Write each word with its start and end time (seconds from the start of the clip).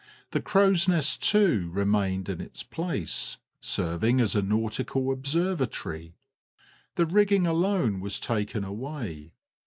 The 0.31 0.41
crow's 0.41 0.87
nest, 0.87 1.21
too, 1.21 1.69
remained 1.71 2.27
in 2.27 2.41
its 2.41 2.63
place, 2.63 3.37
serving 3.59 4.19
as 4.19 4.35
a 4.35 4.41
nautical 4.41 5.11
observatory; 5.11 6.15
the 6.95 7.05
rigging 7.05 7.45
alone 7.45 7.99
was 7.99 8.19
taken 8.19 8.63
away. 8.63 9.33